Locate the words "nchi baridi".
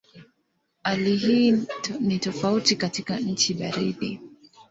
3.19-4.19